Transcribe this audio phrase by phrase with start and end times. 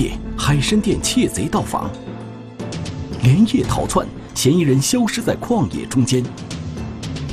[0.00, 1.90] 夜，海参店窃贼到访，
[3.22, 6.22] 连夜逃窜，嫌疑人消失在旷野中间。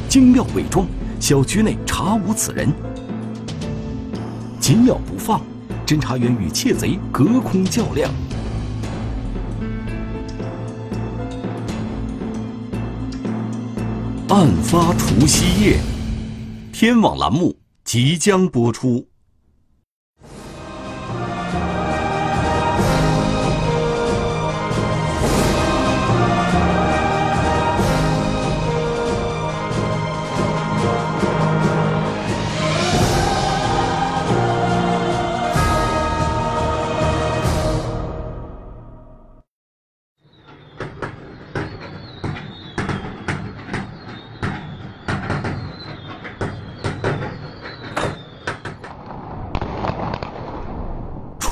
[0.07, 0.85] 精妙伪装，
[1.19, 2.71] 小区内查无此人。
[4.59, 5.41] 紧咬不放，
[5.85, 8.09] 侦查员与窃贼隔空较量。
[14.29, 15.79] 案发除夕夜，
[16.71, 19.12] 天网栏目即将播出。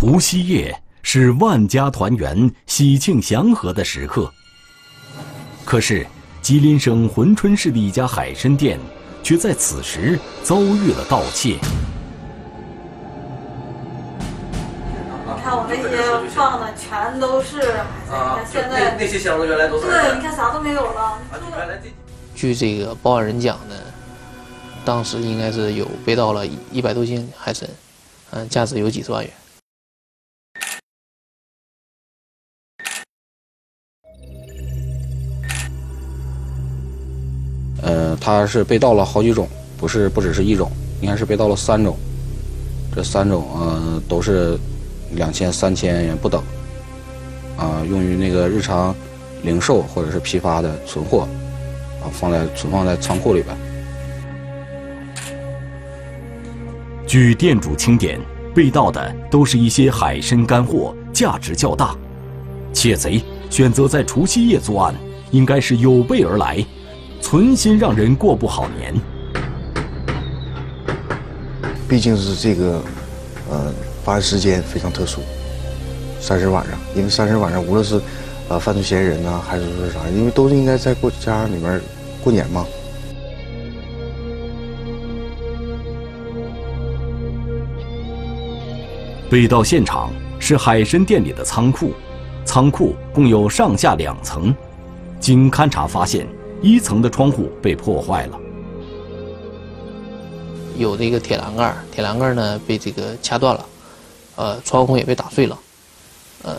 [0.01, 4.33] 除夕夜是万家团圆、喜庆祥和的时刻。
[5.63, 6.07] 可是，
[6.41, 8.79] 吉林省珲春市的一家海参店，
[9.21, 11.59] 却在此时遭遇了盗窃。
[15.23, 17.61] 你看我那些放的全都是
[18.09, 19.85] 海参，现在那些箱子原来都是。
[19.85, 21.19] 对，你看啥都没有了。
[22.33, 23.75] 据这个报案人讲呢，
[24.83, 27.69] 当时应该是有被盗了一百多斤海参，
[28.31, 29.31] 嗯，价值有几十万元。
[37.81, 41.97] 呃，他是被盗了好几种，不是不只是一种，应该是被盗了三种。
[42.93, 44.57] 这三种呃都是
[45.13, 46.43] 两千、三千元不等，
[47.57, 48.93] 啊，用于那个日常
[49.43, 51.27] 零售或者是批发的存货，
[52.03, 53.55] 啊，放在存放在仓库里边。
[57.07, 58.19] 据店主清点，
[58.53, 61.95] 被盗的都是一些海参干货，价值较大。
[62.73, 64.95] 窃贼选择在除夕夜作案，
[65.31, 66.63] 应该是有备而来。
[67.31, 68.93] 存心让人过不好年。
[71.87, 72.83] 毕竟是这个，
[73.49, 73.71] 呃，
[74.03, 75.21] 发案时间非常特殊，
[76.19, 78.01] 三十晚上，因为三十晚上无论是，
[78.49, 81.79] 呃，犯罪嫌疑人呐，还是说啥，因为都是应该在过家里面
[82.21, 82.65] 过年嘛。
[89.29, 91.93] 被盗现场是海参店里的仓库，
[92.43, 94.53] 仓库共有上下两层，
[95.17, 96.27] 经勘查发现。
[96.61, 98.39] 一层的窗户被破坏了，
[100.77, 103.65] 有这个铁栏杆，铁栏杆呢被这个掐断了，
[104.35, 105.57] 呃，窗户也被打碎了，
[106.43, 106.55] 呃，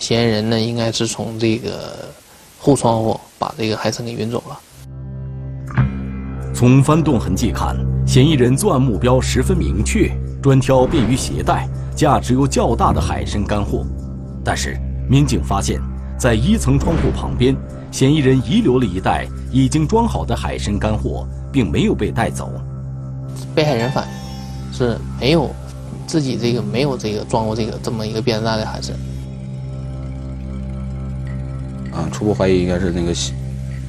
[0.00, 2.08] 嫌疑人呢应该是从这个
[2.58, 4.58] 后窗户把这个海参给运走了。
[6.52, 10.10] 从翻动痕迹看，嫌疑人作案目标十分明确，
[10.42, 13.86] 专挑便于携带、价值又较大的海参干货。
[14.44, 14.76] 但是
[15.08, 15.80] 民警发现，
[16.18, 17.56] 在一层窗户旁边。
[17.90, 22.52] 嫌疑人遗留了一袋已经装好的海参干货，并没有被带走。
[23.54, 24.10] 被害人反映
[24.72, 25.50] 是没有
[26.06, 28.94] 自己这个没有这个装过这个这么一个编织袋的海参。
[31.92, 33.14] 啊，初步怀疑应该是那个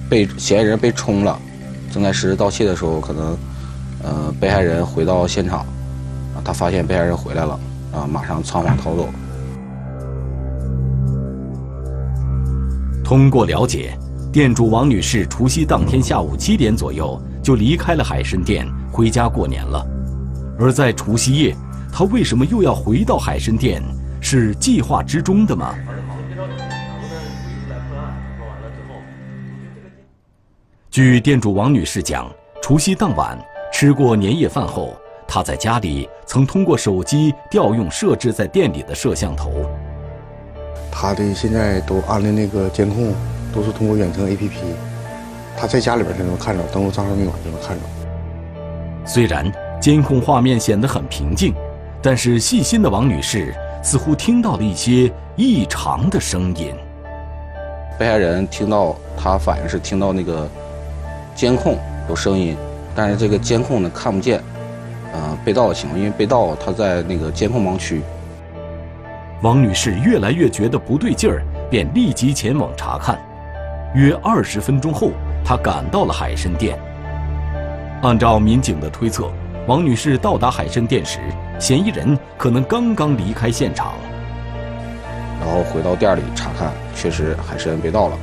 [0.10, 1.38] 被嫌疑人被冲了，
[1.92, 3.38] 正在实施盗窃的时候，可能
[4.02, 5.60] 呃被害人回到现场，
[6.34, 7.60] 啊，他发现被害人回来了，
[7.92, 9.10] 啊，马上仓皇逃走。
[13.08, 13.98] 通过了解，
[14.34, 19.82] 店主王女士除夕当天下午七点左右就离开了海参店，回家过年了。
[20.60, 21.56] 而在除夕夜，
[21.90, 23.82] 她为什么又要回到海参店？
[24.20, 25.74] 是计划之中的吗？
[30.92, 32.30] 据店主王女士讲，
[32.62, 33.40] 除夕当晚
[33.72, 34.94] 吃过年夜饭后，
[35.26, 39.66] 她在家里曾通过手机调用设置在店里的摄像头。
[41.00, 43.14] 他的现在都安的那个监控，
[43.54, 44.50] 都是通过远程 APP，
[45.56, 47.84] 他在家里边就能看着，登录账号密码就能看着。
[49.06, 49.46] 虽然
[49.80, 51.54] 监控画面显得很平静，
[52.02, 53.54] 但是细心的王女士
[53.84, 56.74] 似乎听到了一些异常的声音。
[58.00, 60.50] 被害人听到他反映是听到那个
[61.36, 61.78] 监控
[62.10, 62.58] 有声音，
[62.96, 64.42] 但是这个监控呢看不见，
[65.14, 68.02] 呃，被盗的情况，因为被盗他在那个监控盲区。
[69.44, 73.20] 王女士越来越觉得不对劲儿，便立即前往查看。
[73.94, 75.12] 约二十分钟后，
[75.46, 76.78] 她赶到了海参店。
[78.02, 79.32] 按照民警的推测，
[79.68, 81.20] 王女士到达海参店时，
[81.60, 83.94] 嫌疑人可能刚刚离开现场。
[85.40, 88.18] 然后回到店里查看，确实海参被盗了。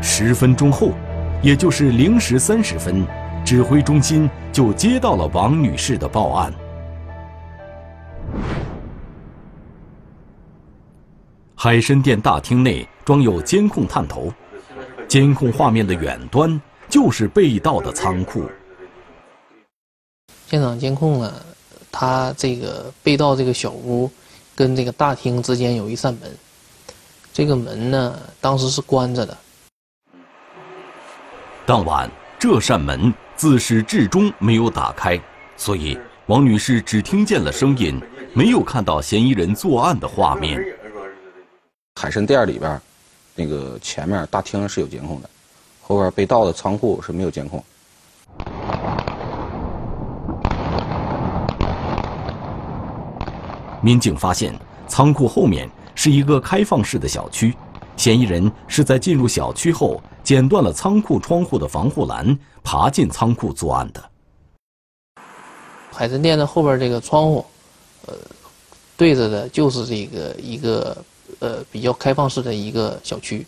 [0.00, 0.90] 十分钟后，
[1.42, 3.04] 也就是零时三十分，
[3.44, 6.52] 指挥中心就接到了王女士的报案。
[11.64, 14.32] 海参店大厅内装有监控探头，
[15.06, 18.50] 监控画面的远端就是被盗的仓库。
[20.48, 21.32] 现场监控呢，
[21.92, 24.10] 它这个被盗这个小屋
[24.56, 26.36] 跟这个大厅之间有一扇门，
[27.32, 29.38] 这个门呢当时是关着的。
[31.64, 32.10] 当晚
[32.40, 35.16] 这扇门自始至终没有打开，
[35.56, 38.00] 所以王女士只听见了声音，
[38.34, 40.60] 没有看到嫌疑人作案的画面。
[42.02, 42.80] 海参店里边，
[43.36, 45.30] 那个前面大厅是有监控的，
[45.80, 47.62] 后边被盗的仓库是没有监控。
[53.80, 54.52] 民警发现，
[54.88, 57.54] 仓库后面是一个开放式的小区，
[57.96, 64.02] 嫌疑人是在进入小区后剪断了仓库窗户的防护栏，爬进仓库作案的。
[65.92, 67.46] 海参店的后边这个窗户，
[68.08, 68.14] 呃，
[68.96, 70.96] 对着的就是这个一个。
[71.42, 73.44] 呃，比较开放式的一个小区，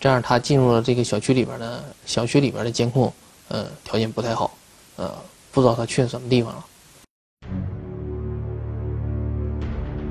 [0.00, 3.12] 这样他进入了这个小区里边呢，小区里边的监控，
[3.46, 4.50] 呃，条件不太好，
[4.96, 5.08] 呃，
[5.52, 6.64] 不知道他去了什么地方了。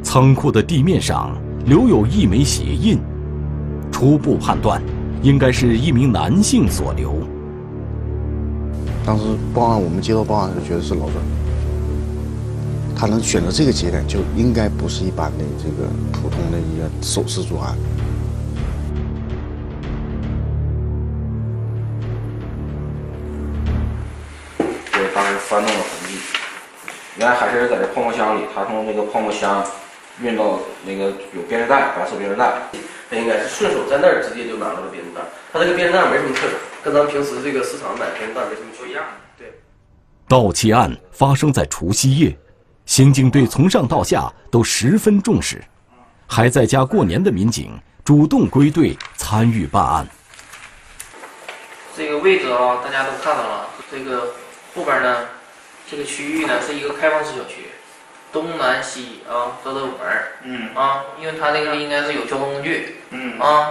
[0.01, 2.97] 仓库的地面上留有一枚鞋印，
[3.91, 4.81] 初步判断，
[5.21, 7.13] 应该是一名男性所留。
[9.05, 11.15] 当时报案，我们接到报案就觉得是老郑。
[12.99, 17.73] 他能选择这个节点，就应该不是一般的这个普通的一个首次作案。
[24.91, 26.19] 这当时翻动的痕迹，
[27.15, 29.65] 原来还是在这泡沫箱里，他从那个泡沫箱
[30.21, 32.51] 运到那个有编织袋，白色编织袋，
[33.09, 35.21] 他应该是顺手在那儿直接就拿到了编织袋。
[35.53, 36.51] 他这个编织袋没什么特征，
[36.83, 39.05] 跟咱平时这个市场买编织袋没什么不一样。
[39.37, 39.53] 对，
[40.27, 42.37] 盗窃案发生在除夕夜。
[42.89, 45.63] 刑警队从上到下都十分重视，
[46.25, 50.07] 还在家过年的民警主动归队参与办案。
[51.95, 53.67] 这个位置啊，大家都看到了。
[53.91, 54.33] 这个
[54.75, 55.27] 后边呢，
[55.87, 57.69] 这个区域呢是一个开放式小区，
[58.33, 59.97] 东南西啊都有门
[60.41, 62.95] 嗯啊，因为它那个应该是有交通工具。
[63.11, 63.69] 嗯啊，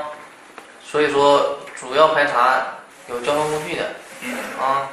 [0.81, 2.65] 所以说主要排查
[3.09, 3.91] 有交通工具的。
[4.23, 4.89] 嗯啊，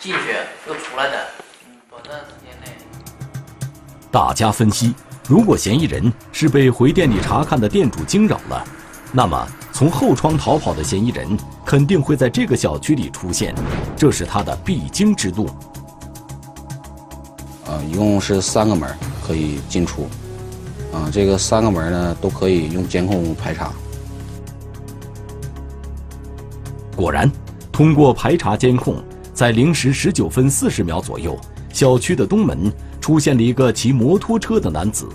[0.00, 0.34] 进去
[0.66, 1.28] 又出来的。
[1.68, 2.37] 嗯，短暂时间内。
[4.10, 4.94] 大家分析，
[5.28, 8.64] 如果嫌疑人是被回店里查看的店主惊扰了，
[9.12, 13.54] 那么从后窗逃跑的嫌疑人肯定会在这个小区里出现，
[13.96, 15.46] 这是他的必经之路。
[17.66, 18.88] 呃，一共是三个门
[19.26, 20.08] 可以进出，
[20.90, 23.70] 啊，这个三个门呢都可以用监控排查。
[26.96, 27.30] 果然，
[27.70, 29.04] 通过排查监控，
[29.34, 31.38] 在零时十九分四十秒左右，
[31.74, 32.72] 小区的东门。
[33.08, 35.08] 出现了一个骑摩托车的男子，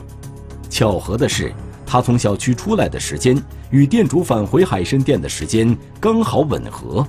[0.68, 1.54] 巧合的是，
[1.86, 7.06] 他从小区出来的时间与店主返回海参店的时间刚好吻合。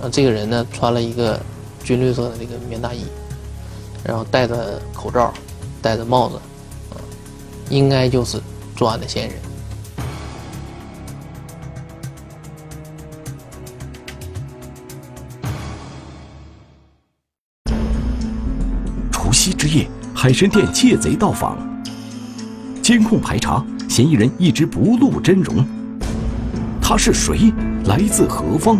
[0.00, 1.40] 呃，这个人呢，穿了一个
[1.84, 3.04] 军绿色的那个棉大衣，
[4.02, 5.32] 然后戴着口罩，
[5.80, 6.40] 戴着帽子，
[7.70, 8.40] 应该就是
[8.74, 9.36] 作案的嫌疑人。
[19.44, 21.58] 七之夜，海神殿窃贼到访，
[22.80, 25.62] 监控排查，嫌疑人一直不露真容。
[26.80, 27.52] 他是谁？
[27.84, 28.78] 来自何方？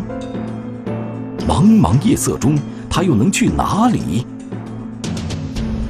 [1.47, 2.57] 茫茫夜色中，
[2.89, 4.27] 他又能去哪里？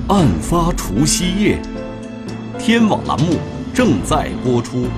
[0.09, 1.63] 案发除夕夜，
[2.59, 3.37] 天网栏目
[3.73, 4.89] 正在播出。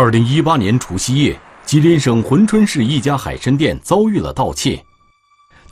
[0.00, 1.36] 二零一八年除夕夜，
[1.66, 4.80] 吉林省珲春市一家海参店遭遇了盗窃。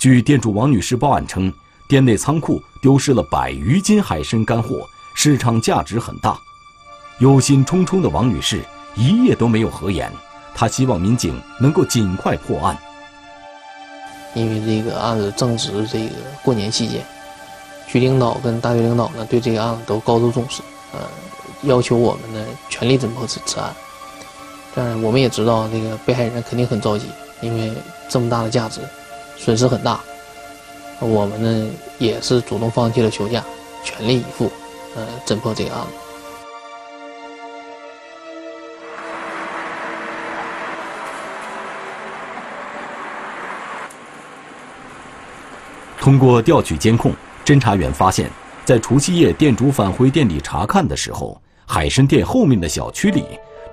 [0.01, 1.53] 据店主王女士报案称，
[1.89, 6.37] 店内仓库丢失了百余斤海参干货，市场价值很大。
[7.21, 8.61] 忧心忡忡的王女士
[8.97, 10.11] 一夜都没有合眼，
[10.57, 12.77] 她希望民警能够尽快破案。
[14.35, 17.07] 因为这个案子正值这个过年期间，
[17.87, 20.99] 局领导跟大队领导呢对这个案子都高度重视，呃，
[21.63, 23.73] 要求我们呢全力侦破此此案。
[24.79, 27.07] 但我们也知道，这个被害人肯定很着急，
[27.41, 27.73] 因为
[28.11, 28.83] 这么大的价值，
[29.35, 29.99] 损失很大。
[31.01, 33.43] 我们呢也是主动放弃了休假，
[33.83, 34.53] 全力以赴，
[34.95, 35.89] 呃，侦破这个案子。
[45.99, 47.13] 通过调取监控，
[47.47, 48.31] 侦查员发现，
[48.67, 53.25] 在除夕夜店主返回店里查看的时候，海参店后面的小区里。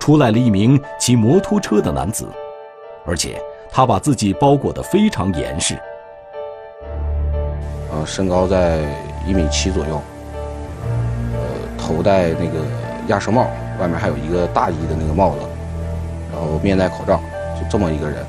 [0.04, 2.28] 出来了一名骑摩托车的男子，
[3.06, 3.42] 而且
[3.72, 5.80] 他把自己包裹得非常严实。
[7.90, 8.82] 呃，身高在
[9.26, 10.02] 一米七左右，
[11.32, 11.40] 呃，
[11.78, 12.60] 头戴那个
[13.08, 13.48] 鸭舌帽，
[13.80, 15.38] 外面还有一个大衣的那个帽子，
[16.34, 17.16] 然后面戴口罩，
[17.58, 18.26] 就这么一个人。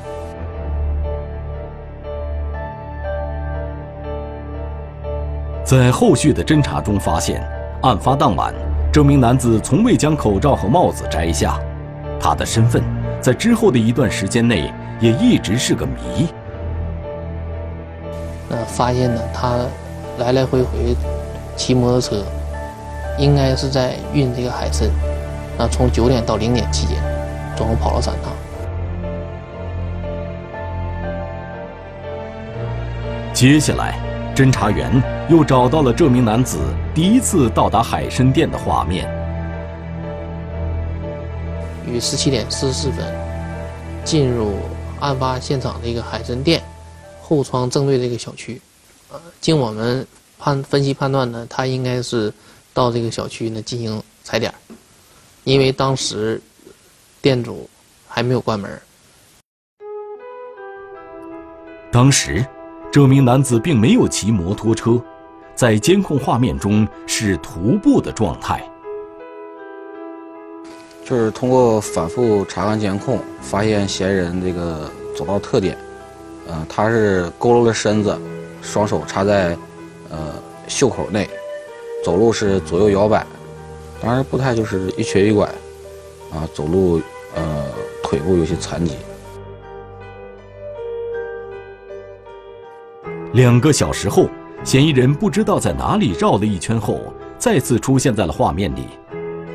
[5.64, 7.44] 在后续的侦查中发现，
[7.82, 8.54] 案发当晚，
[8.94, 11.58] 这名男子从未将口罩和帽子摘下，
[12.20, 12.80] 他的身份
[13.20, 16.28] 在之后的一段时间内也一直是个谜。
[18.48, 19.66] 那发现呢，他
[20.18, 20.94] 来来回回
[21.56, 22.22] 骑摩托车，
[23.18, 24.88] 应该是在运这个海参。
[25.58, 26.96] 那从九点到零点期间，
[27.56, 28.32] 总共跑了三趟。
[33.32, 33.98] 接下来，
[34.34, 34.90] 侦查员
[35.30, 36.58] 又找到了这名男子
[36.92, 39.08] 第一次到达海参店的画面。
[41.86, 43.06] 于十七点四十四分，
[44.04, 44.56] 进入
[44.98, 46.60] 案发现场的一个海参店
[47.22, 48.60] 后窗正对这个小区。
[49.12, 50.04] 呃，经我们
[50.36, 52.32] 判分析判断呢，他应该是
[52.72, 54.52] 到这个小区呢进行踩点，
[55.44, 56.42] 因为当时
[57.22, 57.70] 店主
[58.08, 58.82] 还没有关门。
[61.92, 62.44] 当时。
[62.94, 65.02] 这名男子并没有骑摩托车，
[65.56, 68.64] 在监控画面中是徒步的状态。
[71.04, 75.76] 就是通过反复查看监控，发现嫌疑人这个走道特点，
[76.46, 78.16] 嗯，他是佝偻了身子，
[78.62, 79.58] 双手插在
[80.08, 80.32] 呃
[80.68, 81.28] 袖口内，
[82.04, 83.26] 走路是左右摇摆，
[84.00, 85.44] 当然步态就是一瘸一拐，
[86.30, 87.02] 啊，走路
[87.34, 87.66] 呃
[88.04, 88.94] 腿部有些残疾。
[93.34, 94.28] 两个小时后，
[94.62, 98.86] 嫌疑人不知道在哪里绕了一圈后，再次出现在了画面里。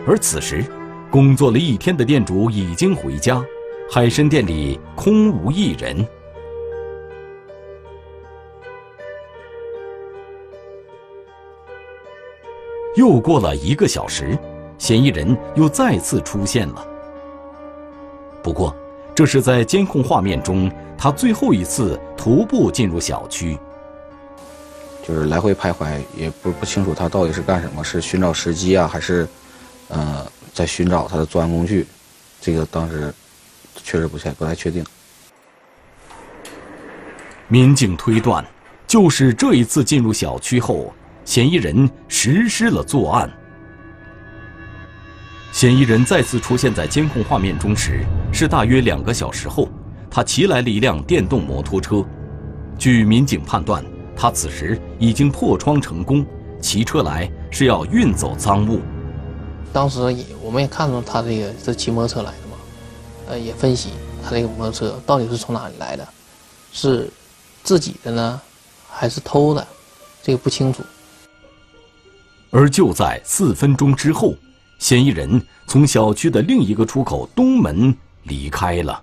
[0.05, 0.65] 而此时，
[1.09, 3.41] 工作了一天的店主已经回家，
[3.89, 6.05] 海参店里空无一人。
[12.97, 14.37] 又过了一个小时，
[14.77, 16.85] 嫌疑人又再次出现了。
[18.43, 18.75] 不过，
[19.15, 23.57] 这是在监控画面中他最后一次徒步进入小区。
[25.09, 29.27] 就是来回徘徊，也不不清楚他到底是干什么，是寻找时机啊，还是，
[29.87, 30.23] 呃，
[30.53, 31.87] 在寻找他的作案工具？
[32.39, 33.11] 这个当时
[33.83, 34.85] 确实不太不太确定。
[37.47, 38.45] 民警推断，
[38.85, 40.93] 就是这一次进入小区后，
[41.25, 43.27] 嫌疑人实施了作案。
[45.51, 49.67] 嫌疑人再次出现在监控画面中时，是大约两个小时后，
[50.07, 52.05] 他骑来了一辆电动摩托车。
[52.77, 53.83] 据民警判断。
[54.21, 56.25] 他此时已经破窗成功，
[56.59, 58.81] 骑车来是要运走赃物。
[59.71, 62.57] 当时也我们也看到他这个是骑摩托车来的嘛，
[63.29, 66.05] 呃，也分析他这个摩托车到底是从哪里来的，
[66.73, 67.09] 是
[67.63, 68.41] 自己的呢，
[68.89, 69.65] 还是偷的，
[70.21, 70.83] 这个不清楚。
[72.49, 74.35] 而就在四分钟之后，
[74.79, 79.01] 嫌疑人从小区的另一个出口东门离开了。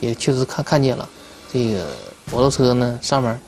[0.00, 1.08] 也确实看看见了
[1.52, 1.86] 这个。
[2.30, 3.38] 摩托车呢，上面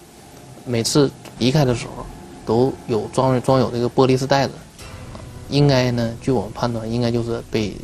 [0.64, 2.04] 每次离开的时候
[2.45, 4.52] 都有装装有这个玻璃丝袋子，
[5.49, 7.75] 应该呢，据我们判断，应该就是被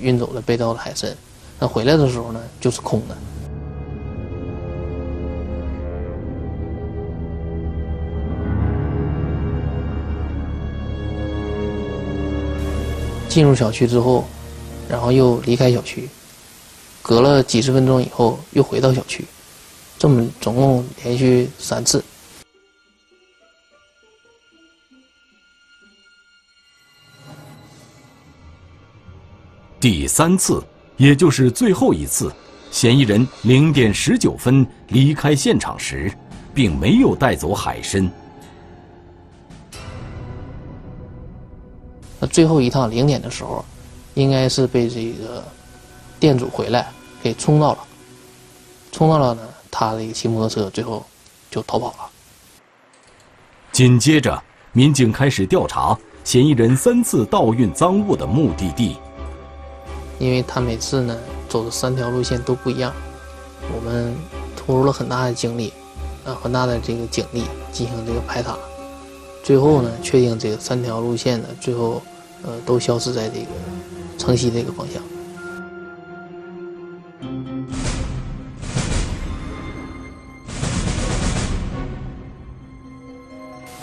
[0.00, 1.10] 运走了被盗的海参。
[1.58, 3.16] 那回来的时候呢，就是空的。
[13.28, 14.24] 进入小区之后，
[14.88, 16.08] 然后又离开小区，
[17.02, 19.24] 隔了几十分钟以后又回到小区。
[19.98, 22.04] 这么总共连续三次。
[29.80, 30.62] 第三次，
[30.96, 32.32] 也就是最后一次，
[32.70, 36.10] 嫌疑人零点十九分离开现场时，
[36.54, 38.10] 并没有带走海参。
[42.18, 43.62] 那最后一趟零点的时候，
[44.14, 45.44] 应该是被这个
[46.18, 46.90] 店主回来
[47.22, 47.78] 给冲到了，
[48.90, 49.42] 冲到了呢。
[49.76, 51.04] 他的一个骑摩托车最后
[51.50, 52.10] 就逃跑了。
[53.72, 54.40] 紧接着，
[54.72, 58.96] 民警开始调查嫌疑人三次盗运赃物的目的地，
[60.20, 62.92] 因为他每次呢走的三条路线都不一样，
[63.74, 64.14] 我们
[64.54, 65.72] 投入了很大的精力，
[66.24, 68.56] 啊，很大的这个警力进行这个排查，
[69.42, 72.00] 最后呢确定这个三条路线呢最后
[72.44, 73.46] 呃都消失在这个
[74.16, 75.02] 城西这个方向。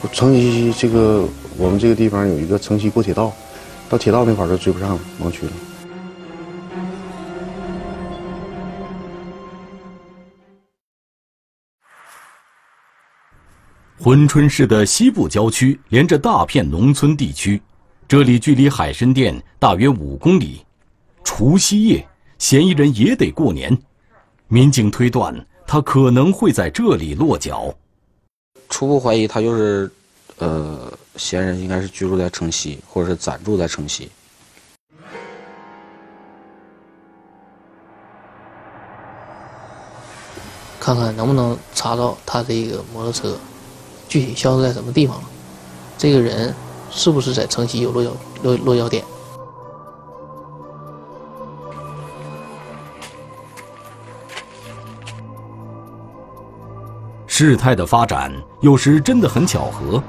[0.03, 1.27] 我城西这个
[1.57, 3.31] 我们这个地方有一个城西过铁道
[3.87, 5.51] 到铁道那块儿就追不上了盲区了。
[13.99, 17.61] 珲春市的西部郊区连着大片农村地区
[18.07, 20.65] 这里距离海参店大约五公里
[21.23, 22.03] 除夕夜
[22.39, 23.77] 嫌疑人也得过年。
[24.47, 25.33] 民警推断
[25.67, 27.71] 他可能会在这里落脚。
[28.71, 29.91] 初步怀疑他就是，
[30.39, 34.09] 呃，嫌疑人应该是居住在城西，或者是暂住在城西。
[40.79, 43.37] 看看能不能查到他这个摩托车。
[44.07, 45.23] 具体消失在什么地方了？
[45.97, 46.53] 这个人
[46.89, 48.11] 是不是在城西有落脚
[48.41, 49.03] 落落脚点？
[57.41, 59.99] 事态的发展有时真的很巧合。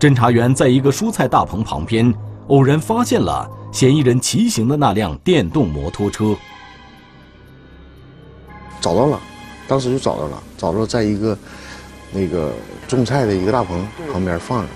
[0.00, 2.10] 侦查员在一个蔬菜大棚旁边
[2.46, 6.34] 偶然发现了嫌疑人骑行的那辆电动摩托车，
[8.80, 9.20] 找到了，
[9.68, 11.36] 当时就找到了，找到在一个
[12.10, 12.50] 那个。
[12.88, 14.68] 种菜的一个大棚旁边放着。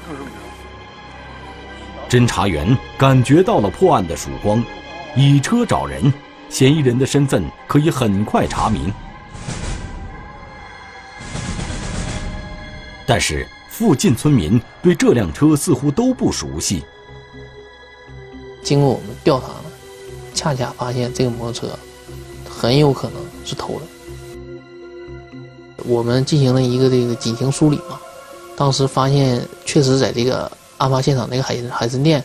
[2.11, 4.63] 侦查员感觉到了破案的曙光，
[5.17, 6.13] 以车找人，
[6.51, 8.93] 嫌疑人的身份可以很快查明。
[13.11, 16.85] 但是附近村民对这辆车似乎都不熟悉。
[18.62, 19.64] 经过我们调查呢，
[20.33, 21.76] 恰恰发现这个摩托车
[22.49, 23.87] 很有可能是偷的。
[25.85, 28.00] 我们进行了一个这个警情梳理嘛，
[28.55, 30.49] 当时发现确实在这个
[30.79, 32.25] 案发现场那个海海参店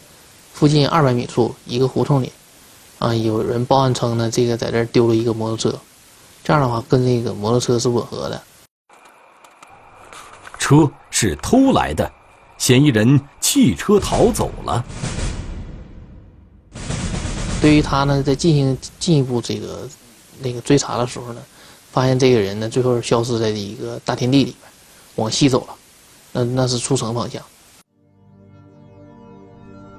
[0.53, 2.31] 附近二百米处一个胡同里，
[2.99, 5.79] 啊，有人报案称呢，这个在这丢了一个摩托车，
[6.43, 8.39] 这样的话跟这个摩托车是吻合的。
[10.65, 12.11] 车是偷来的，
[12.57, 14.83] 嫌疑人弃车逃走了。
[17.61, 19.87] 对于他呢，在进行进一步这个
[20.41, 21.41] 那个追查的时候呢。
[21.91, 24.71] 发现这个人呢，最后消失在一个大天地里边，
[25.17, 25.75] 往西走了，
[26.33, 27.41] 那那是出城方向。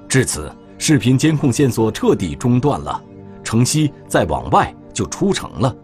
[0.07, 3.01] 至此，视频监控线索彻底中断了，
[3.41, 5.75] 城西再往外就出城了。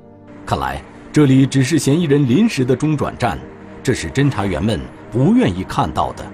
[0.46, 3.40] 看来这里只是嫌疑人临时的中转站，
[3.84, 4.80] 这是侦查员们
[5.12, 6.26] 不愿意看到的。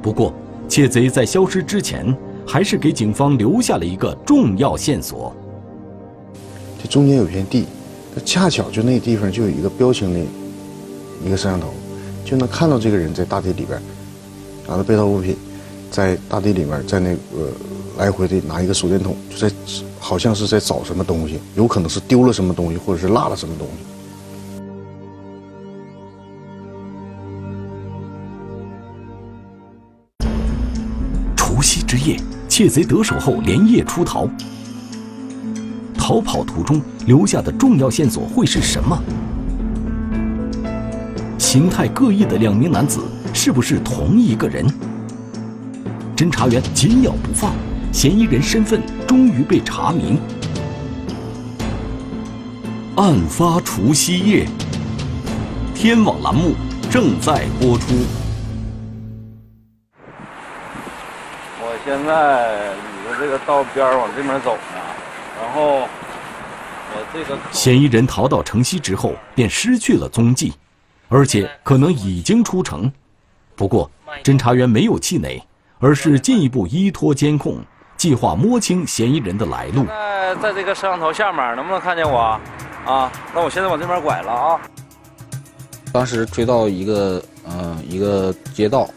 [0.00, 0.32] 不过，
[0.68, 5.34] 窃贼在消失之前，还是给警方留下了一个重要线索。
[6.80, 7.66] 这中间有片地，
[8.24, 10.20] 恰巧就那地方就有一个标清的
[11.24, 11.68] 一个摄像头，
[12.24, 13.80] 就能看到这个人在大地里边
[14.68, 15.36] 拿着被盗物品，
[15.90, 17.50] 在大地里面在那个
[17.98, 19.52] 来回的拿一个手电筒，就在
[19.98, 23.93] 好像是在找什么东西，有可能是丢了什么东西，或者是落了什么东西。
[32.56, 34.28] 窃贼得手后连夜出逃。
[35.98, 38.96] 逃跑途中留下的重要线索会是什么？
[41.36, 43.00] 形态各异的两名男子
[43.32, 44.64] 是不是同一个人？
[46.14, 47.52] 侦查员紧咬不放，
[47.90, 50.16] 嫌疑人身份终于被查明。
[52.94, 54.48] 案发除夕夜，
[55.74, 56.52] 天网栏目
[56.88, 57.94] 正在播出。
[61.84, 62.72] 现在
[63.06, 64.80] 捋着这个道边往这边走呢。
[65.42, 70.54] 然后，我这个嫌疑人逃到城西之后便失去了踪迹，
[71.08, 72.90] 而且可能已经出城。
[73.54, 73.90] 不过，
[74.22, 75.42] 侦查员没有气馁，
[75.78, 77.58] 而是进一步依托监控，
[77.96, 79.84] 计划摸清嫌疑人的来路。
[79.86, 82.40] 在在这个摄像头下面，能不能看见我？
[82.86, 84.60] 啊，那我现在往这边拐了啊。
[85.92, 88.88] 当时追到一个嗯一个街道，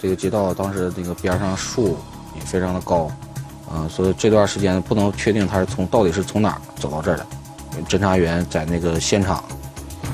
[0.00, 1.98] 这个街道当时那个边上树
[2.38, 3.10] 也非常的高。
[3.70, 7.26] 啊，所以这段时间不能确定他是从到底是从哪儿走到这儿的。
[7.86, 9.44] 侦查员在那个现场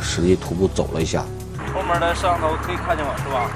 [0.02, 1.24] 实地徒步走了一下。
[1.72, 3.50] 后面的摄像头可以看见我是吧？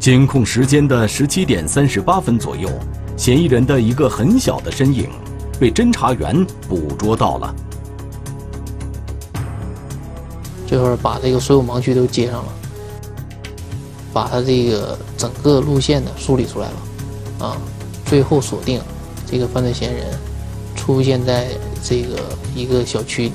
[0.00, 2.68] 监控时间的十七点三十八分左右，
[3.16, 5.08] 嫌疑人的一个很小的身影
[5.58, 7.54] 被侦查员捕捉到了。
[10.66, 12.52] 这会儿把这个所有盲区都接上了。
[14.14, 17.56] 把他这个整个路线呢梳理出来了，啊，
[18.06, 18.80] 最后锁定
[19.26, 20.16] 这个犯罪嫌疑人
[20.76, 21.48] 出现在
[21.82, 22.20] 这个
[22.54, 23.32] 一个小区。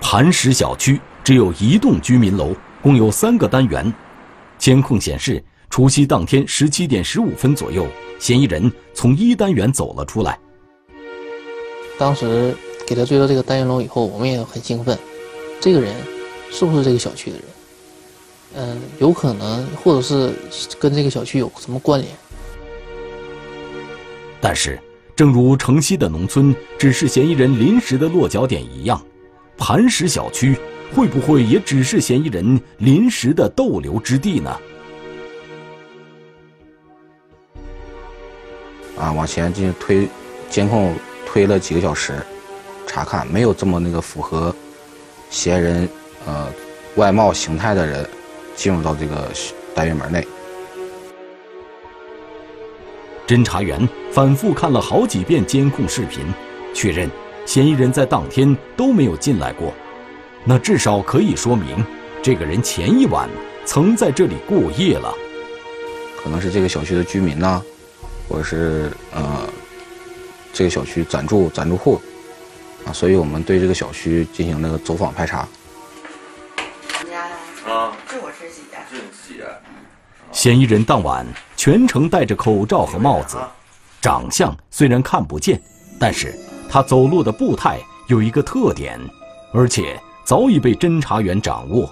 [0.00, 3.92] 磐石小区只有一栋居民楼，共有三个单元。
[4.56, 7.84] 监控显示，除夕当天十七点十五分左右，
[8.20, 10.38] 嫌疑人从一单元走了出来。
[11.98, 12.56] 当时。
[12.86, 14.96] 给他追到这个单元楼以后，我们也很兴奋。
[15.60, 15.92] 这个人
[16.50, 17.44] 是不是这个小区的人？
[18.58, 20.32] 嗯，有可能，或者是
[20.78, 22.10] 跟这个小区有什么关联。
[24.40, 24.78] 但是，
[25.16, 29.04] 正如城西的农村只是嫌疑人临时的落脚点一样，
[29.58, 30.56] 磐石小区
[30.94, 34.56] 会不会也只是嫌疑人临时的逗留之地呢？
[38.96, 40.08] 啊，往前进行推
[40.48, 40.94] 监控，
[41.26, 42.14] 推了几个小时，
[42.96, 44.54] 查看没有这么那个符合
[45.28, 45.88] 嫌疑人
[46.24, 46.48] 呃
[46.94, 48.08] 外貌形态的人
[48.54, 49.30] 进入到这个
[49.74, 50.26] 单元门内。
[53.26, 56.24] 侦查员反复看了好几遍监控视频，
[56.72, 57.10] 确认
[57.44, 59.74] 嫌疑人在当天都没有进来过，
[60.42, 61.84] 那至少可以说明
[62.22, 63.28] 这个人前一晚
[63.66, 65.12] 曾在这里过夜了。
[66.16, 67.62] 可能是这个小区的居民呢。
[68.26, 69.46] 或者是呃，
[70.52, 72.00] 这个小区暂住暂住户
[72.86, 75.46] 啊，所以我们对这个小区进行了走访排查。
[77.04, 77.34] 你家的
[77.70, 78.78] 啊，是我自己的。
[78.88, 79.60] 是你自己的。
[80.32, 83.38] 嫌疑人当晚全程戴着口罩和帽子，
[84.00, 85.60] 长相虽然看不见，
[85.98, 86.32] 但是
[86.70, 89.00] 他走路的步态有一个特点，
[89.52, 91.90] 而且早已被侦查员掌握。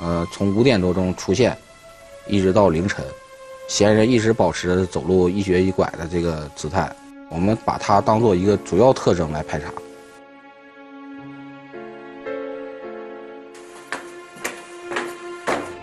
[0.00, 1.56] 呃，从五点多钟出现，
[2.26, 3.04] 一直到凌晨。
[3.68, 6.90] 嫌疑人一直保持着走路一瘸一拐的这个姿态，
[7.28, 9.66] 我们把它当做一个主要特征来排查。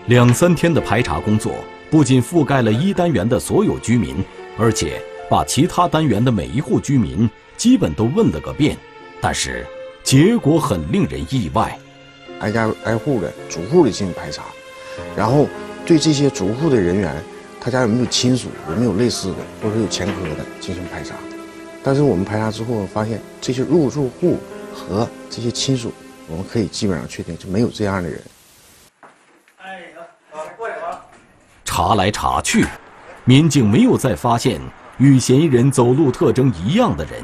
[0.08, 4.24] 两三天的排查工作不仅覆盖了一单元的所有居民，
[4.56, 8.76] 而且把其他单元的每一户居民基本都问了个遍，
[9.20, 9.66] 但是
[10.04, 11.76] 结果很令人意外，
[12.38, 14.44] 挨家挨户的逐户的进行排查，
[15.16, 15.48] 然后
[15.84, 17.14] 对这些逐户的人员。
[17.58, 18.46] 他家有没有亲属？
[18.70, 21.16] 有没有类似的，或者有前科的进行排查？
[21.82, 24.38] 但是我们排查之后发现，这些入住户
[24.72, 25.92] 和这些亲属，
[26.28, 28.20] 我们可以基本上确定就没有这样的人。
[31.64, 32.66] 查来查去，
[33.24, 34.60] 民警没有再发现
[34.98, 37.22] 与嫌疑人走路特征一样的人。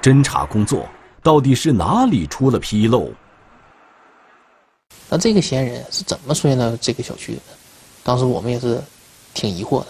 [0.00, 0.88] 侦查工作
[1.22, 3.10] 到底是哪里出了纰漏？
[5.08, 7.42] 那这个嫌疑人是怎么出现到这个小区的？
[8.04, 8.80] 当时我们也是
[9.34, 9.86] 挺疑惑的。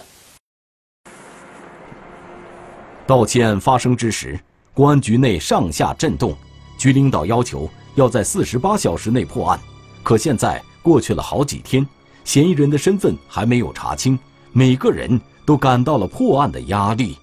[3.05, 4.39] 盗窃案发生之时，
[4.73, 6.35] 公安局内上下震动，
[6.77, 9.59] 局领导要求要在四十八小时内破案。
[10.03, 11.87] 可现在过去了好几天，
[12.23, 14.17] 嫌疑人的身份还没有查清，
[14.51, 17.17] 每个人都感到了破案的压力。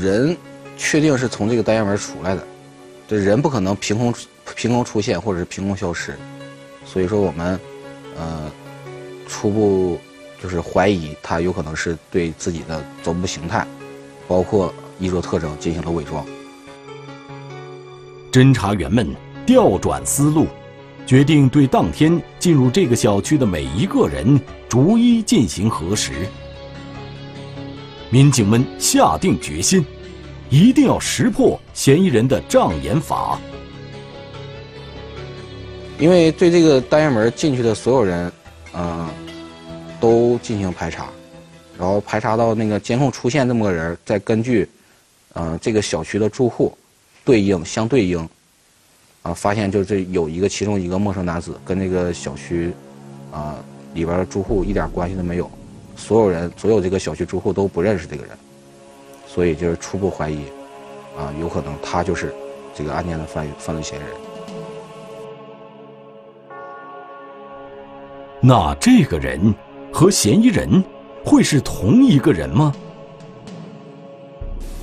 [0.00, 0.36] 人
[0.76, 2.46] 确定是从这个单元门出来的，
[3.06, 4.14] 这人不可能凭空
[4.56, 6.18] 凭空出现或者是凭空消失，
[6.84, 7.58] 所以说我们，
[8.18, 8.50] 呃。
[9.28, 9.98] 初步
[10.42, 13.66] 就是怀疑他有可能是对自己的走步形态，
[14.28, 16.22] 包括衣着特征进行了伪装。
[18.30, 19.08] 侦查员们
[19.46, 20.46] 调转思路，
[21.06, 26.12] 决定对当天进入这个小区的每一个人逐一进行核实。
[28.10, 29.84] 民警们下定决心，
[30.50, 33.38] 一定要识破嫌疑人的障眼法。
[35.98, 38.32] 因为对这个单元门进去的所有人，
[38.74, 39.08] 嗯。
[40.00, 41.06] 都进行排查，
[41.78, 44.68] 然后排查到那个监控出现这么个人，再根据，
[45.34, 46.76] 嗯，这个小区的住户
[47.24, 48.28] 对应相对应，
[49.22, 52.72] 啊，发现就这有一个其中一个陌生男子跟那个小区，
[53.30, 53.56] 啊
[53.94, 55.50] 里边的住户一点关系都没有，
[55.96, 58.36] 所有人所有这个小区住户都不认识这个人，
[59.26, 60.44] 所以就是初步怀疑，
[61.16, 62.34] 啊，有可能他就是
[62.74, 64.10] 这个案件的犯犯罪嫌疑人。
[68.40, 69.54] 那这个人？
[69.94, 70.82] 和嫌疑人
[71.22, 72.74] 会是同一个人吗？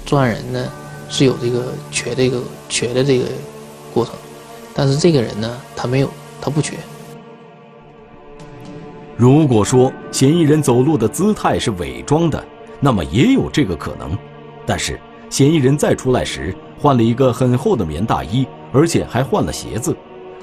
[0.06, 0.71] 作案人呢
[1.10, 3.25] 是有这个瘸这个瘸的这个
[3.91, 4.13] 过程，
[4.74, 6.78] 但是这个人呢他没有，他不瘸。
[9.18, 12.42] 如果说嫌疑人走路的姿态是伪装的，
[12.80, 14.18] 那么也有这个可能。
[14.66, 14.98] 但是
[15.30, 19.94] 嫌疑人再出来时换了一个很厚的棉大衣，而且还换了鞋子，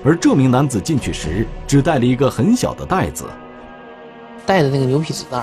[0.05, 3.25] 而这名男子进去时只带了一个很小的袋子。
[4.45, 5.43] 带的那个牛皮纸袋，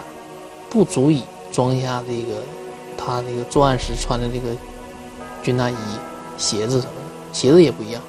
[0.69, 2.43] 不足以装下这个
[2.96, 4.50] 他那个作案时穿的这个
[5.41, 5.76] 军大衣、
[6.38, 8.02] 鞋子什么的，鞋子也不一样。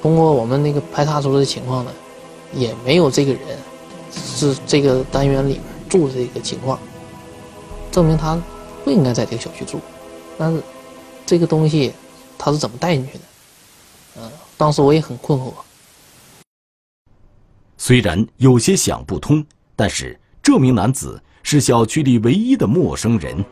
[0.00, 1.92] 通过我们那个排查出的情况呢，
[2.52, 3.58] 也没有这个人
[4.12, 6.78] 是这个单元里面住的这个情况，
[7.90, 8.40] 证明他
[8.84, 9.80] 不应该在这个小区住。
[10.38, 10.62] 但是
[11.26, 11.92] 这个东西
[12.36, 13.24] 他是怎么带进去的？
[14.20, 15.52] 嗯，当时我也很困惑。
[17.76, 20.18] 虽然有些想不通，但是。
[20.40, 23.44] 这名男子是小区里唯一的陌生人，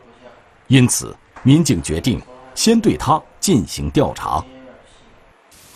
[0.65, 2.19] 因此民警决定
[2.55, 4.43] 先对他进行调查。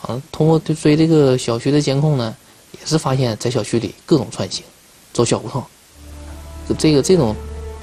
[0.01, 2.35] 啊，通过对追这个小区的监控呢，
[2.71, 4.63] 也是发现，在小区里各种穿行，
[5.13, 5.63] 走小胡同，
[6.77, 7.35] 这个这种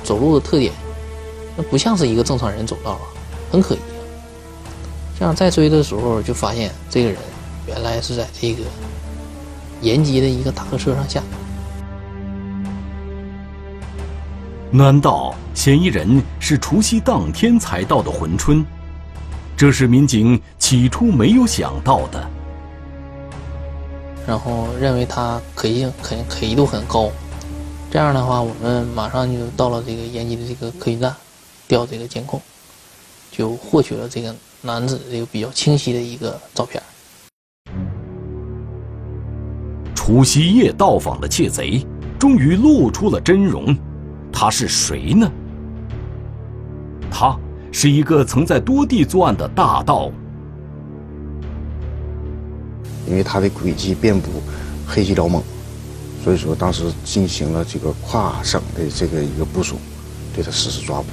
[0.02, 0.72] 走路的特点，
[1.56, 3.00] 那不像是一个正常人走道啊，
[3.52, 3.78] 很可疑。
[5.18, 7.18] 这样再追的时候，就发现这个人
[7.66, 8.62] 原来是在这个
[9.80, 11.22] 延吉的一个大客车上下。
[14.70, 18.64] 难道嫌疑人是除夕当天才到的珲春？
[19.58, 22.30] 这是民警起初没有想到的。
[24.24, 27.10] 然后认为他可疑性、可可疑度很高。
[27.90, 31.12] 这样的话，我们马上就到了这个延吉的这个客运站，
[31.66, 32.40] 调这个监控，
[33.32, 36.80] 就获取了这个男子这个比较清晰的一个照片。
[39.92, 41.84] 除夕夜到访的窃贼，
[42.16, 43.76] 终于露出了真容。
[44.32, 45.28] 他是谁呢？
[47.10, 47.36] 他
[47.70, 50.10] 是一个曾在多地作案的大盗。
[53.06, 54.42] 因为他的轨迹遍布
[54.86, 55.42] 黑吉辽蒙，
[56.22, 59.76] 所以说当时进行了这个跨省的这个一个部署，
[60.34, 61.06] 对他实施抓捕。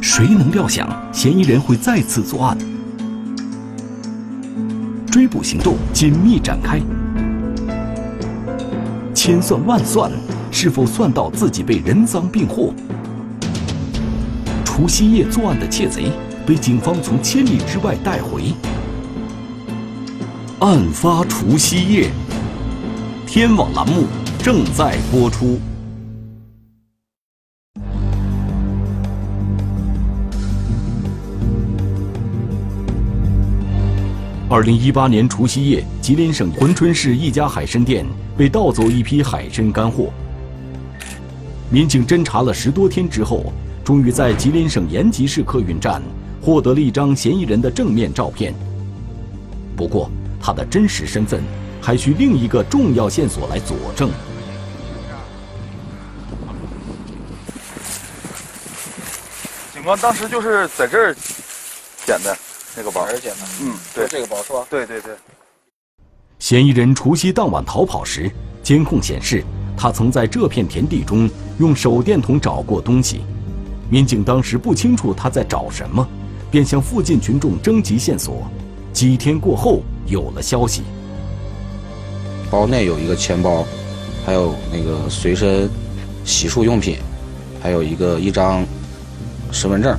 [0.00, 2.56] 谁能料想嫌疑人会再次作案？
[5.16, 6.78] 追捕行动紧密展开，
[9.14, 10.12] 千算万算，
[10.50, 12.74] 是否算到自己被人赃并获？
[14.62, 16.12] 除夕夜作案的窃贼
[16.44, 18.52] 被警方从千里之外带回。
[20.58, 22.10] 案发除夕夜，
[23.26, 24.04] 天网栏目
[24.42, 25.58] 正在播出。
[34.48, 38.06] 二零一八年除夕夜，吉林省珲春市一家海参店
[38.38, 40.12] 被盗走一批海参干货。
[41.68, 43.52] 民警侦查了十多天之后，
[43.84, 46.00] 终于在吉林省延吉市客运站
[46.40, 48.54] 获得了一张嫌疑人的正面照片。
[49.74, 50.08] 不过，
[50.40, 51.42] 他的真实身份
[51.82, 54.08] 还需另一个重要线索来佐证。
[59.74, 61.16] 警官当时就是在这儿
[62.06, 62.38] 捡的。
[62.76, 64.66] 那个包，而且呢，嗯，对，这个包是吧？
[64.68, 65.14] 对对对。
[66.38, 68.30] 嫌疑人除夕当晚逃跑时，
[68.62, 69.42] 监控显示
[69.76, 73.22] 他曾在这片田地中用手电筒找过东西。
[73.88, 76.06] 民警当时不清楚他在找什么，
[76.50, 78.46] 便向附近群众征集线索。
[78.92, 80.82] 几天过后，有了消息。
[82.50, 83.64] 包内有一个钱包，
[84.24, 85.70] 还有那个随身
[86.24, 86.98] 洗漱用品，
[87.62, 88.64] 还有一个一张
[89.50, 89.98] 身份证。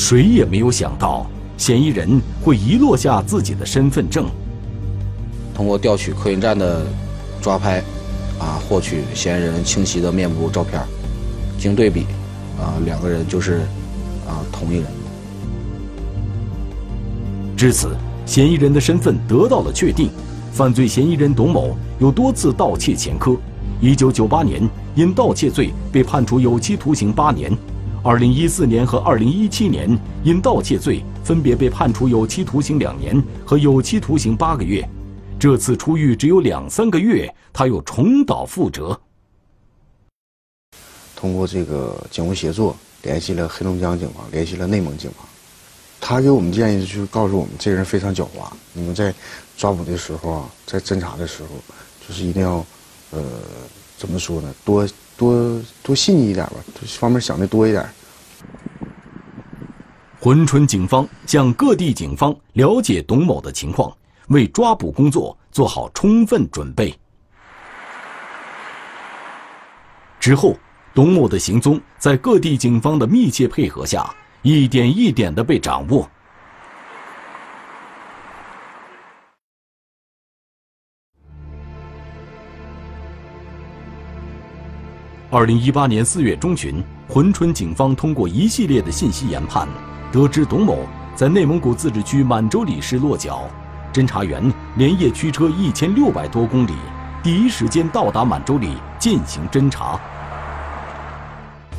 [0.00, 1.26] 谁也没有想到，
[1.58, 4.26] 嫌疑人会遗落下自己的身份证。
[5.54, 6.86] 通过调取客运站的
[7.42, 7.80] 抓拍，
[8.38, 10.80] 啊，获取嫌疑人清晰的面部照片，
[11.58, 12.06] 经对比，
[12.58, 13.58] 啊，两个人就是
[14.26, 14.86] 啊同一人。
[17.54, 20.10] 至此，嫌疑人的身份得到了确定。
[20.50, 23.36] 犯罪嫌疑人董某有多次盗窃前科
[23.82, 27.52] ，1998年因盗窃罪被判处有期徒刑八年。
[28.02, 34.88] 二零一四年和二零一七年因盗窃罪分别被判处有期徒刑两年和有期徒刑八个月，
[35.38, 38.98] 这次出狱只有两三个月，他又重蹈覆辙。
[41.14, 45.28] 通过这个警务协作，联系了黑龙江警方，联系了内蒙警方，
[46.00, 49.14] 他给我们建议就是告诉我们，这个人非常狡猾，你们在
[49.58, 51.48] 抓捕的时候啊，在侦查的时候，
[52.08, 52.64] 就是一定要，
[53.10, 53.22] 呃，
[53.98, 54.54] 怎么说呢？
[54.64, 54.88] 多。
[55.20, 57.86] 多多细腻一点吧，这方面想的多一点。
[60.18, 63.94] 珲春警方向各地警方了解董某的情况，
[64.28, 66.98] 为抓捕工作做好充分准备。
[70.18, 70.56] 之后，
[70.94, 76.08] 董某的行踪在各地警方的密切配合下，一点一点的被掌握。
[85.32, 89.68] 二零一八年四月中旬，珲春警方通过一系列的信息研判，
[90.10, 90.78] 得知董某
[91.14, 93.48] 在内蒙古自治区满洲里市落脚。
[93.92, 96.72] 侦查员连夜驱车一千六百多公里，
[97.22, 100.00] 第一时间到达满洲里进行侦查。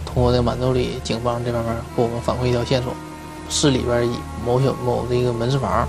[0.06, 2.94] 通过这满洲里警方这方面给我们反馈一条线索：
[3.50, 4.08] 市里边
[4.46, 5.86] 某小某这个门市房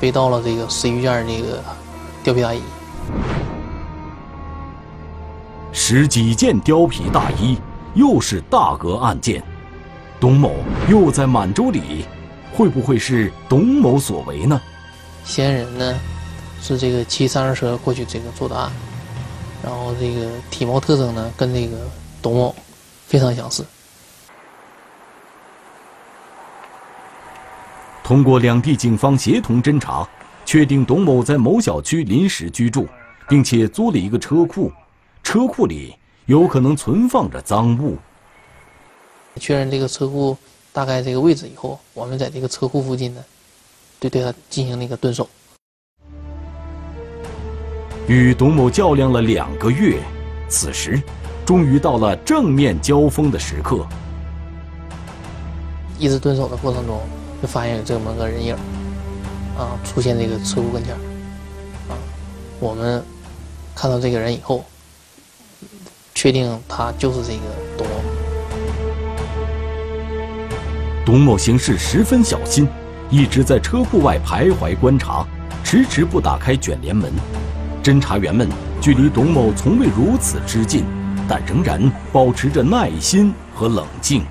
[0.00, 1.62] 被盗了这个十余件这个
[2.24, 2.60] 貂皮大衣。
[5.72, 7.58] 十几件貂皮大衣，
[7.94, 9.42] 又是大额案件。
[10.20, 10.54] 董某
[10.88, 12.04] 又在满洲里，
[12.52, 14.60] 会不会是董某所为呢？
[15.24, 16.00] 嫌疑人呢，
[16.60, 18.72] 是这个骑三轮车过去这个做的案，
[19.62, 21.76] 然后这个体貌特征呢，跟那个。
[22.20, 22.52] 董某
[23.06, 23.64] 非常相似。
[28.02, 30.06] 通过两地警方协同侦查，
[30.44, 32.88] 确定董某在某小区临时居住，
[33.28, 34.72] 并且租了一个车库，
[35.30, 37.98] 车库里有可能存放着赃物。
[39.36, 40.34] 确认这个车库
[40.72, 43.22] 大概这个位置以后，我们在这个车库附近呢，
[44.00, 45.28] 对对他进行了一个蹲守。
[48.06, 50.00] 与董某较量了两个月，
[50.48, 50.98] 此时
[51.44, 53.86] 终于到了正面交锋的时刻。
[55.98, 57.02] 一直蹲守的过程中，
[57.42, 58.54] 就发现有这么个人影
[59.58, 60.94] 啊，出现这个车库跟前
[61.86, 61.92] 啊。
[62.58, 63.04] 我们
[63.74, 64.64] 看到这个人以后，
[66.18, 67.42] 确定他就是这个
[67.76, 67.94] 董某。
[71.06, 72.66] 董某行事十分小心，
[73.08, 75.24] 一直在车库外徘徊观察，
[75.62, 77.12] 迟迟不打开卷帘门。
[77.84, 78.48] 侦查员们
[78.80, 80.84] 距离董某从未如此之近，
[81.28, 81.80] 但仍然
[82.12, 84.26] 保持着耐心和冷静。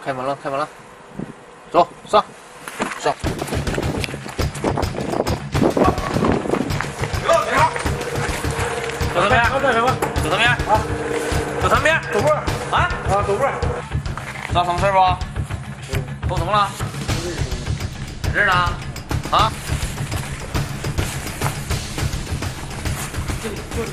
[0.00, 0.68] 开门了，开门了，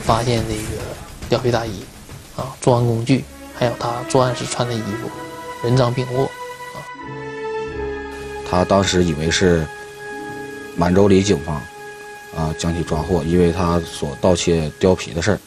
[0.07, 1.83] 发现这个貂皮大衣，
[2.37, 6.79] 啊，作案工具，还有他作案时穿的衣服，人赃并获，啊。
[8.49, 9.67] 他当时以为是
[10.77, 11.55] 满洲里警方，
[12.37, 15.39] 啊，将其抓获，因为他所盗窃貂皮的事儿。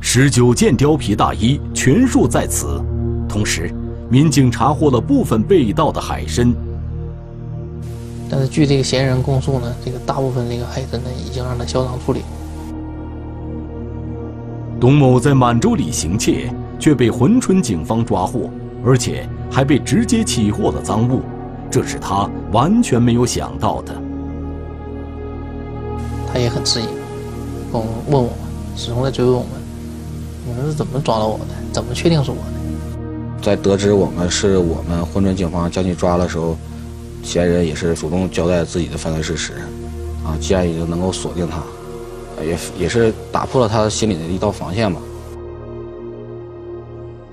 [0.00, 2.84] 十九件貂皮大衣全数在此，
[3.28, 3.72] 同时，
[4.10, 6.52] 民警查获了部分被盗的海参。
[8.32, 12.22] 但是据这个嫌疑人供述呢，这个大部分这个海参呢，已经让他销赃处理。
[14.80, 18.48] 董某在满洲里行窃，却被珲春警方抓获，
[18.82, 21.20] 而且还被直接起获了赃物，
[21.70, 23.94] 这是他完全没有想到的。
[26.32, 26.86] 他也很质疑，
[27.70, 28.30] 问问我们，
[28.74, 29.50] 始终在追问我们。
[30.46, 31.44] 你们是怎么抓到我的？
[31.70, 33.42] 怎么确定是我的？
[33.42, 36.56] 在得知我们是我们珲春警方将其抓的时候，
[37.22, 39.52] 嫌疑人也是主动交代自己的犯罪事实，
[40.24, 41.62] 啊，既然已经能够锁定他，
[42.42, 45.00] 也也是打破了他心里的一道防线吧。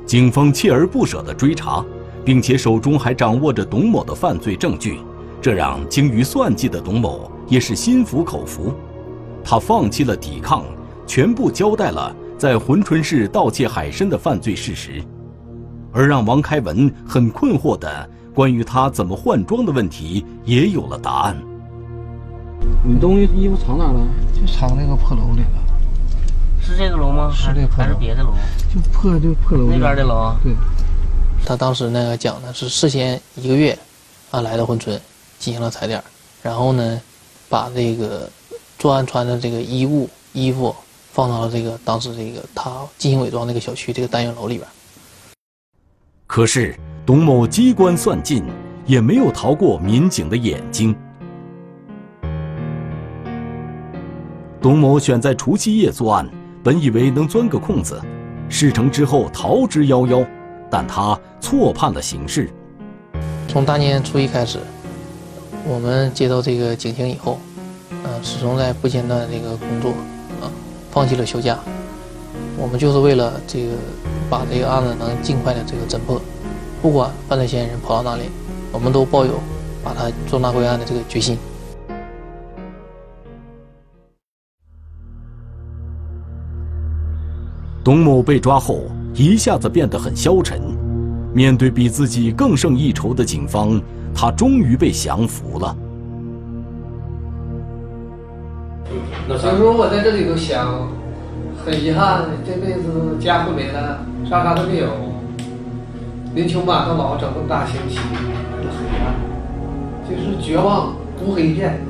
[0.06, 1.84] 警方锲而不舍地追查，
[2.24, 5.00] 并且手中还掌握着董某的犯罪证据，
[5.42, 8.74] 这让精于算计的董某也是心服口服，
[9.44, 10.64] 他放弃了抵抗，
[11.06, 12.16] 全部交代了。
[12.38, 15.04] 在珲春市盗窃海参的犯罪事实，
[15.92, 21.38] 而让王开文很困惑的关于他怎么换装的问题也有了答案。
[22.86, 24.00] 你东西衣服藏哪了？
[24.34, 25.60] 就藏那个破楼里了。
[26.62, 27.30] 是这个楼吗？
[27.36, 28.34] 是这还是别的楼？
[28.74, 29.66] 就破就破楼。
[29.70, 30.34] 那边的楼。
[30.42, 30.56] 对。
[31.46, 33.78] 他当时呢讲的是事先一个月，
[34.32, 34.98] 啊来到珲春
[35.38, 36.02] 进行了踩点，
[36.42, 37.02] 然后呢，
[37.50, 38.30] 把这个
[38.78, 40.74] 作案穿的这个衣物衣服。
[41.12, 44.66] 放到了这个当时这个他进行伪装那个小区这个单元楼里边。
[46.26, 48.44] 可是董某机关算尽，
[48.86, 50.96] 也没有逃过民警的眼睛。
[54.62, 56.30] 董某选在除夕夜作案，
[56.64, 58.00] 本以为能钻个空子，
[58.48, 60.24] 事成之后逃之夭夭，
[60.70, 62.48] 但他错判了形势。
[63.48, 64.60] 从大年初一开始，
[65.66, 67.40] 我们接到这个警情以后，
[68.04, 69.90] 呃，始终在不间断这个工作。
[70.44, 70.46] 啊
[70.92, 71.58] 放弃了休假，
[72.56, 73.72] 我们就是为了这个
[74.30, 76.22] 把这个案子能尽快的这个侦破，
[76.82, 78.30] 不管犯罪嫌疑人跑到哪里，
[78.72, 79.34] 我们都抱有
[79.84, 81.38] 把他捉拿归案的这个决心。
[87.84, 88.84] 董某被抓后，
[89.14, 90.62] 一下子变得很消沉，
[91.34, 93.82] 面对比自己更胜一筹的警方，
[94.16, 95.76] 他终于被降服了。
[99.28, 100.88] 有时候我在这里头想，
[101.66, 104.00] 很遗憾，这辈子家会没了，
[104.30, 105.09] 啥啥都没有。
[106.36, 109.16] 临秋马到老，整个大星期，很黑暗，
[110.08, 110.94] 就是绝望
[111.26, 111.82] 乌黑一片。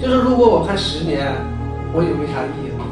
[0.00, 1.32] 就是如果我看十年，
[1.94, 2.84] 我也没啥意义了。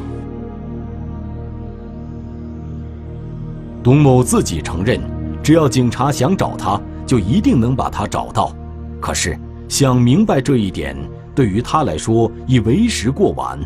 [3.83, 5.01] 董某自己承认，
[5.43, 8.53] 只要警察想找他，就一定能把他找到。
[9.01, 9.37] 可是
[9.67, 10.95] 想明白这一点，
[11.35, 13.59] 对于他来说已为时过晚。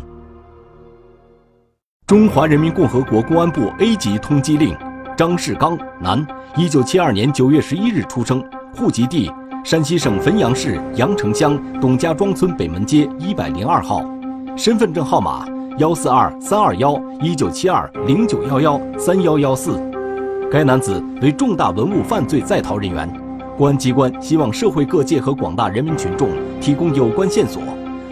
[2.08, 4.76] 中华人民共和国公安部 A 级通缉令：
[5.20, 8.42] 张世刚，男，一九七二年九月十一日出生，
[8.74, 9.30] 户籍地
[9.62, 14.02] 山西省汾阳市阳城乡董家庄村北门街一百零二号，
[14.56, 15.46] 身份证号码
[15.76, 19.78] 幺四二三二幺一九七二零九幺幺三幺幺四。
[20.50, 23.06] 该男子为重大文物犯罪在逃人员，
[23.58, 26.30] 公安机关希望社会各界和广大人民群众
[26.62, 27.60] 提供有关线索，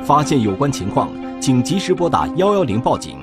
[0.04, 1.09] 发现有关情况，
[1.40, 3.16] 请及时拨打幺幺零报警。